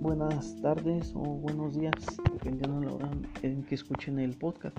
Buenas 0.00 0.60
tardes 0.60 1.12
o 1.14 1.22
buenos 1.22 1.74
días, 1.74 1.94
dependiendo 2.34 2.80
de 2.80 2.86
la 2.86 2.92
hora 2.92 3.10
en 3.42 3.62
que 3.62 3.76
escuchen 3.76 4.18
el 4.18 4.36
podcast. 4.36 4.78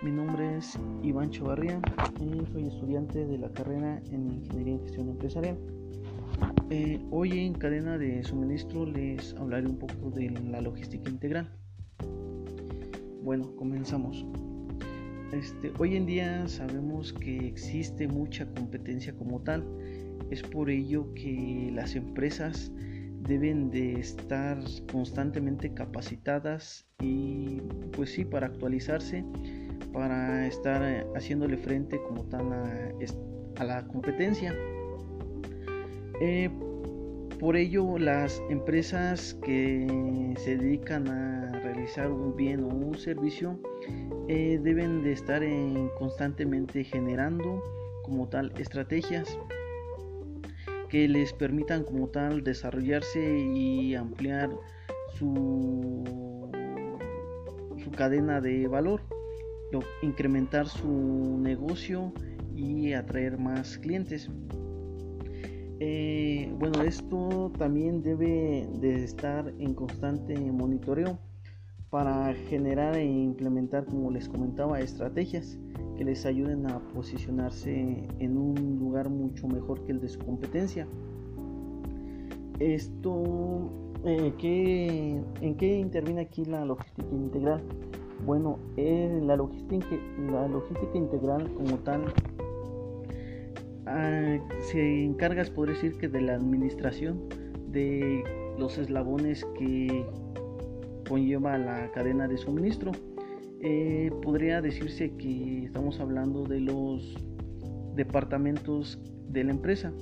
Mi 0.00 0.12
nombre 0.12 0.58
es 0.58 0.78
Iván 1.02 1.30
Chavarría 1.30 1.80
y 2.20 2.46
soy 2.52 2.68
estudiante 2.68 3.26
de 3.26 3.36
la 3.36 3.50
carrera 3.50 4.00
en 4.12 4.30
Ingeniería 4.30 4.74
en 4.74 4.82
Gestión 4.82 5.08
Empresarial. 5.08 5.58
Eh, 6.70 7.04
hoy 7.10 7.36
en 7.40 7.54
cadena 7.54 7.98
de 7.98 8.22
suministro 8.22 8.86
les 8.86 9.34
hablaré 9.34 9.66
un 9.66 9.76
poco 9.76 10.12
de 10.12 10.30
la 10.30 10.60
logística 10.60 11.10
integral. 11.10 11.50
Bueno, 13.24 13.56
comenzamos. 13.56 14.24
Este, 15.32 15.72
hoy 15.80 15.96
en 15.96 16.06
día 16.06 16.46
sabemos 16.46 17.12
que 17.12 17.48
existe 17.48 18.06
mucha 18.06 18.46
competencia 18.54 19.16
como 19.16 19.40
tal. 19.40 19.64
Es 20.30 20.42
por 20.42 20.70
ello 20.70 21.12
que 21.14 21.72
las 21.74 21.96
empresas 21.96 22.70
deben 23.26 23.70
de 23.70 23.98
estar 23.98 24.58
constantemente 24.90 25.72
capacitadas 25.72 26.86
y 27.00 27.60
pues 27.92 28.10
sí, 28.10 28.24
para 28.24 28.46
actualizarse, 28.46 29.24
para 29.92 30.46
estar 30.46 30.82
eh, 30.82 31.06
haciéndole 31.14 31.56
frente 31.56 32.00
como 32.06 32.24
tal 32.24 32.52
a, 32.52 33.64
la 33.64 33.86
competencia. 33.86 34.54
Eh, 36.20 36.50
por 37.40 37.56
ello, 37.56 37.98
las 37.98 38.40
empresas 38.48 39.34
que 39.42 40.34
se 40.38 40.56
dedican 40.56 41.08
a 41.08 41.52
realizar 41.62 42.10
un 42.10 42.34
bien 42.36 42.64
o 42.64 42.68
un 42.68 42.94
servicio 42.96 43.58
eh, 44.28 44.58
deben 44.62 45.02
de 45.02 45.12
estar 45.12 45.42
constantemente 45.98 46.84
generando 46.84 47.62
como 48.02 48.28
tal 48.28 48.52
estrategias 48.58 49.38
que 50.96 51.08
les 51.08 51.30
permitan 51.34 51.84
como 51.84 52.08
tal 52.08 52.42
desarrollarse 52.42 53.20
y 53.38 53.94
ampliar 53.94 54.48
su, 55.18 56.02
su 57.84 57.90
cadena 57.90 58.40
de 58.40 58.66
valor, 58.66 59.02
incrementar 60.00 60.66
su 60.66 61.36
negocio 61.38 62.14
y 62.54 62.94
atraer 62.94 63.36
más 63.36 63.76
clientes. 63.76 64.30
Eh, 65.80 66.50
bueno, 66.58 66.80
esto 66.80 67.52
también 67.58 68.02
debe 68.02 68.66
de 68.80 69.04
estar 69.04 69.52
en 69.58 69.74
constante 69.74 70.34
monitoreo 70.34 71.18
para 71.90 72.34
generar 72.48 72.96
e 72.96 73.04
implementar, 73.04 73.84
como 73.84 74.10
les 74.10 74.28
comentaba, 74.28 74.80
estrategias 74.80 75.58
que 75.96 76.04
les 76.04 76.26
ayuden 76.26 76.66
a 76.66 76.78
posicionarse 76.94 78.06
en 78.18 78.36
un 78.36 78.78
lugar 78.78 79.08
mucho 79.08 79.48
mejor 79.48 79.84
que 79.84 79.92
el 79.92 80.00
de 80.00 80.08
su 80.08 80.18
competencia. 80.18 80.86
Esto, 82.58 83.70
eh, 84.04 85.22
¿en 85.40 85.54
qué 85.56 85.78
interviene 85.78 86.22
aquí 86.22 86.44
la 86.44 86.64
logística 86.64 87.14
integral? 87.14 87.62
Bueno, 88.24 88.58
la, 88.76 89.36
logística, 89.36 89.86
la 90.30 90.48
logística 90.48 90.96
integral 90.96 91.52
como 91.54 91.78
tal 91.78 92.12
ah, 93.86 94.38
se 94.60 95.04
encarga, 95.04 95.44
por 95.54 95.68
decir 95.68 95.96
que 95.98 96.08
de 96.08 96.22
la 96.22 96.34
administración 96.34 97.20
de 97.68 98.24
los 98.58 98.78
eslabones 98.78 99.44
que 99.58 100.06
conlleva 101.08 101.58
la 101.58 101.90
cadena 101.92 102.28
de 102.28 102.36
suministro. 102.36 102.92
Eh, 103.60 104.10
podría 104.22 104.60
decirse 104.60 105.16
que 105.16 105.64
estamos 105.64 105.98
hablando 106.00 106.44
de 106.44 106.60
los 106.60 107.16
departamentos 107.94 109.00
de 109.30 109.44
la 109.44 109.50
empresa 109.52 109.92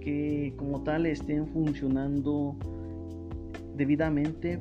que 0.00 0.54
como 0.56 0.82
tal 0.82 1.06
estén 1.06 1.46
funcionando 1.48 2.56
debidamente 3.76 4.60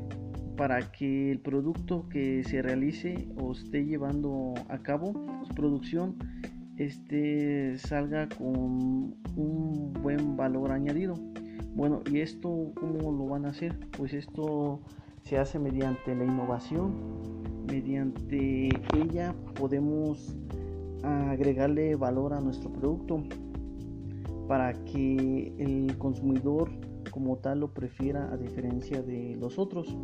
para 0.56 0.92
que 0.92 1.32
el 1.32 1.40
producto 1.40 2.08
que 2.10 2.44
se 2.44 2.62
realice 2.62 3.28
o 3.38 3.52
esté 3.52 3.86
llevando 3.86 4.54
a 4.70 4.78
cabo 4.80 5.14
su 5.48 5.54
producción 5.54 6.16
este 6.78 7.78
salga 7.78 8.30
con 8.30 9.16
un 9.36 9.94
buen 10.02 10.36
valor 10.38 10.72
añadido. 10.72 11.16
Bueno 11.76 12.02
y 12.12 12.20
esto 12.20 12.72
cómo 12.76 13.12
lo 13.12 13.26
van 13.28 13.46
a 13.46 13.50
hacer 13.50 13.78
pues 13.98 14.14
esto 14.14 14.82
se 15.24 15.38
hace 15.38 15.60
mediante 15.60 16.16
la 16.16 16.26
innovación 16.26 17.22
mediante 17.72 18.70
ella 18.98 19.34
podemos 19.56 20.36
agregarle 21.04 21.96
valor 21.96 22.34
a 22.34 22.42
nuestro 22.42 22.70
producto 22.72 23.24
para 24.48 24.74
que 24.84 25.54
el 25.58 25.98
consumidor 25.98 26.70
como 27.12 27.38
tal 27.38 27.62
lo 27.62 27.74
prefiera 27.74 28.32
a 28.32 28.38
diferencia 28.38 29.02
de 29.02 29.36
los 29.40 29.58
otros. 29.58 29.96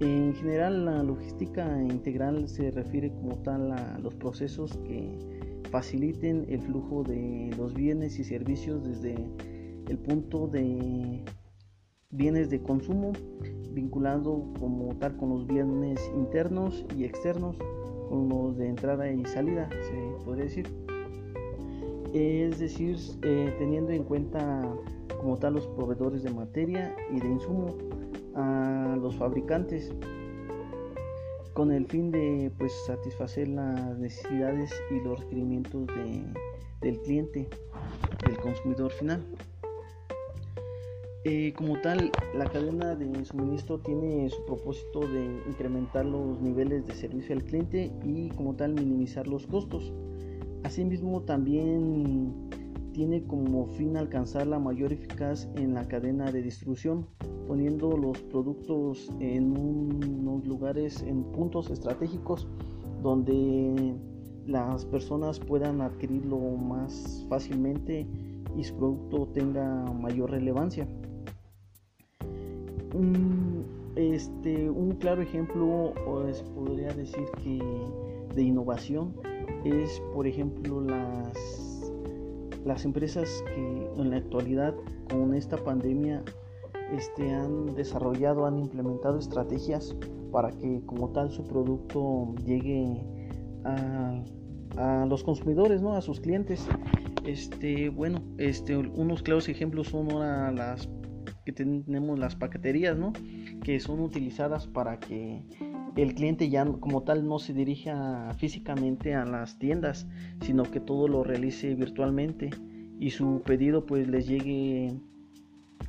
En 0.00 0.34
general 0.34 0.84
la 0.84 1.02
logística 1.02 1.80
integral 1.82 2.48
se 2.48 2.70
refiere 2.70 3.10
como 3.10 3.36
tal 3.36 3.72
a 3.72 3.98
los 3.98 4.14
procesos 4.14 4.76
que 4.84 5.16
faciliten 5.70 6.44
el 6.48 6.60
flujo 6.60 7.02
de 7.02 7.50
los 7.56 7.72
bienes 7.72 8.18
y 8.18 8.24
servicios 8.24 8.84
desde 8.84 9.14
el 9.88 9.98
punto 9.98 10.48
de 10.48 11.24
bienes 12.10 12.50
de 12.50 12.60
consumo 12.62 13.12
vinculado 13.72 14.44
como 14.58 14.94
tal 14.96 15.16
con 15.16 15.30
los 15.30 15.46
bienes 15.46 16.00
internos 16.14 16.84
y 16.96 17.04
externos, 17.04 17.56
con 18.08 18.28
los 18.28 18.56
de 18.56 18.68
entrada 18.68 19.10
y 19.10 19.24
salida, 19.24 19.68
se 19.70 20.24
podría 20.24 20.44
decir. 20.44 20.68
Es 22.12 22.58
decir, 22.58 22.96
eh, 23.22 23.54
teniendo 23.58 23.92
en 23.92 24.04
cuenta 24.04 24.62
como 25.18 25.38
tal 25.38 25.54
los 25.54 25.66
proveedores 25.68 26.22
de 26.22 26.30
materia 26.30 26.94
y 27.10 27.20
de 27.20 27.28
insumo, 27.28 27.68
a 28.34 28.96
los 29.00 29.16
fabricantes, 29.16 29.92
con 31.54 31.70
el 31.70 31.86
fin 31.86 32.10
de 32.10 32.50
pues 32.58 32.72
satisfacer 32.86 33.48
las 33.48 33.98
necesidades 33.98 34.72
y 34.90 35.00
los 35.00 35.20
requerimientos 35.20 35.86
del 36.80 37.00
cliente, 37.00 37.48
del 38.26 38.36
consumidor 38.38 38.90
final. 38.92 39.22
Eh, 41.24 41.52
como 41.56 41.80
tal, 41.80 42.10
la 42.34 42.46
cadena 42.46 42.96
de 42.96 43.24
suministro 43.24 43.78
tiene 43.78 44.28
su 44.28 44.44
propósito 44.44 45.06
de 45.06 45.40
incrementar 45.48 46.04
los 46.04 46.40
niveles 46.40 46.84
de 46.84 46.94
servicio 46.94 47.36
al 47.36 47.44
cliente 47.44 47.92
y 48.02 48.28
como 48.30 48.56
tal 48.56 48.74
minimizar 48.74 49.28
los 49.28 49.46
costos. 49.46 49.92
Asimismo, 50.64 51.22
también 51.22 52.50
tiene 52.92 53.22
como 53.22 53.66
fin 53.68 53.96
alcanzar 53.96 54.48
la 54.48 54.58
mayor 54.58 54.92
eficacia 54.92 55.48
en 55.54 55.74
la 55.74 55.86
cadena 55.86 56.32
de 56.32 56.42
distribución, 56.42 57.06
poniendo 57.46 57.96
los 57.96 58.18
productos 58.22 59.08
en 59.20 59.56
unos 59.56 60.44
lugares, 60.44 61.02
en 61.02 61.22
puntos 61.22 61.70
estratégicos 61.70 62.48
donde 63.00 63.94
las 64.46 64.84
personas 64.86 65.38
puedan 65.38 65.82
adquirirlo 65.82 66.38
más 66.38 67.24
fácilmente 67.28 68.08
y 68.56 68.64
su 68.64 68.74
producto 68.74 69.28
tenga 69.32 69.84
mayor 69.92 70.32
relevancia. 70.32 70.88
Un, 72.94 73.64
este, 73.96 74.68
un 74.70 74.92
claro 74.92 75.22
ejemplo, 75.22 75.94
podría 76.54 76.92
decir 76.92 77.24
que 77.42 77.60
de 78.34 78.42
innovación, 78.42 79.14
es 79.64 80.02
por 80.14 80.26
ejemplo 80.26 80.80
las, 80.80 81.92
las 82.64 82.84
empresas 82.84 83.44
que 83.54 83.88
en 83.96 84.10
la 84.10 84.16
actualidad 84.16 84.74
con 85.10 85.34
esta 85.34 85.56
pandemia 85.56 86.22
este, 86.92 87.30
han 87.30 87.74
desarrollado, 87.74 88.46
han 88.46 88.58
implementado 88.58 89.18
estrategias 89.18 89.94
para 90.30 90.50
que 90.50 90.80
como 90.86 91.10
tal 91.10 91.30
su 91.30 91.44
producto 91.44 92.34
llegue 92.44 93.04
a, 93.64 94.22
a 94.76 95.06
los 95.06 95.22
consumidores, 95.22 95.82
¿no? 95.82 95.94
a 95.94 96.00
sus 96.00 96.20
clientes. 96.20 96.66
Este, 97.24 97.88
bueno, 97.88 98.20
este, 98.38 98.76
unos 98.76 99.22
claros 99.22 99.48
ejemplos 99.48 99.88
son 99.88 100.10
ahora 100.10 100.50
las 100.50 100.88
que 101.44 101.52
tenemos 101.52 102.18
las 102.18 102.36
paqueterías, 102.36 102.96
¿no? 102.96 103.12
Que 103.62 103.80
son 103.80 104.00
utilizadas 104.00 104.66
para 104.66 104.98
que 104.98 105.42
el 105.96 106.14
cliente 106.14 106.48
ya 106.48 106.64
como 106.64 107.02
tal 107.02 107.26
no 107.26 107.38
se 107.38 107.52
dirija 107.52 108.32
físicamente 108.38 109.14
a 109.14 109.24
las 109.24 109.58
tiendas, 109.58 110.06
sino 110.40 110.64
que 110.64 110.80
todo 110.80 111.08
lo 111.08 111.24
realice 111.24 111.74
virtualmente 111.74 112.50
y 112.98 113.10
su 113.10 113.42
pedido 113.44 113.84
pues 113.84 114.08
les 114.08 114.26
llegue 114.26 114.94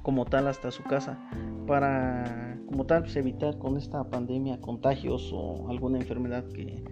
como 0.01 0.25
tal 0.25 0.47
hasta 0.47 0.71
su 0.71 0.83
casa 0.83 1.19
para 1.67 2.57
como 2.67 2.85
tal 2.85 3.03
pues, 3.03 3.15
evitar 3.15 3.57
con 3.57 3.77
esta 3.77 4.03
pandemia 4.09 4.59
contagios 4.59 5.31
o 5.33 5.69
alguna 5.69 5.99
enfermedad 5.99 6.43
que 6.49 6.83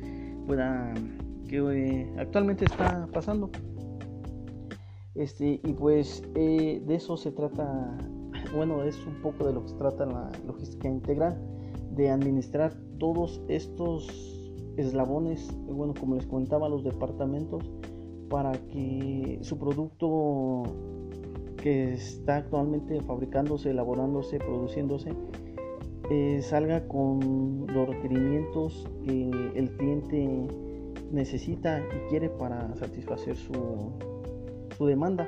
pueda 0.46 0.94
que 1.50 1.58
eh, 1.58 2.14
actualmente 2.18 2.66
está 2.66 3.08
pasando 3.12 3.50
este 5.16 5.60
y 5.64 5.74
pues 5.74 6.24
eh, 6.36 6.82
de 6.86 6.96
eso 6.96 7.18
se 7.18 7.32
trata 7.32 7.98
bueno, 8.56 8.84
es 8.84 9.06
un 9.06 9.16
poco 9.22 9.46
de 9.46 9.54
lo 9.54 9.64
que 9.64 9.70
se 9.70 9.76
trata 9.76 10.06
la 10.06 10.30
logística 10.46 10.88
integral, 10.88 11.38
de 11.96 12.10
administrar 12.10 12.74
todos 12.98 13.42
estos 13.48 14.08
eslabones, 14.78 15.52
bueno, 15.68 15.94
como 16.00 16.16
les 16.16 16.26
comentaba, 16.26 16.70
los 16.70 16.84
departamentos, 16.84 17.70
para 18.30 18.54
que 18.54 19.40
su 19.42 19.58
producto 19.58 20.64
que 21.58 21.94
está 21.94 22.38
actualmente 22.38 23.02
fabricándose, 23.02 23.72
elaborándose, 23.72 24.40
produciéndose, 24.40 25.14
eh, 26.10 26.42
salga 26.42 26.88
con 26.88 27.68
los 27.68 27.88
requerimientos 27.88 28.88
que 29.06 29.30
el 29.56 29.72
cliente 29.78 30.48
necesita 31.12 31.80
y 31.80 32.10
quiere 32.10 32.30
para 32.30 32.76
satisfacer 32.76 33.36
su, 33.36 33.54
su 34.78 34.86
demanda. 34.86 35.28